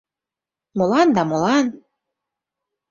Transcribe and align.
—Молан 0.77 1.07
да 1.15 1.21
молан! 1.29 1.65